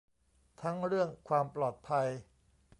[0.61, 2.07] ทั้งเรื่องความปลอดภัย